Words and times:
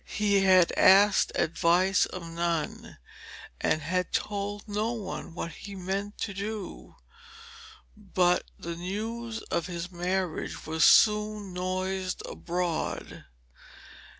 He 0.17 0.39
had 0.45 0.71
asked 0.75 1.31
advice 1.35 2.07
of 2.07 2.23
none, 2.25 2.97
and 3.59 3.83
had 3.83 4.11
told 4.11 4.67
no 4.67 4.93
one 4.93 5.35
what 5.35 5.51
he 5.51 5.75
meant 5.75 6.17
to 6.21 6.33
do, 6.33 6.95
but 7.95 8.45
the 8.57 8.75
news 8.75 9.43
of 9.51 9.67
his 9.67 9.91
marriage 9.91 10.65
was 10.65 10.83
soon 10.83 11.53
noised 11.53 12.23
abroad. 12.25 13.25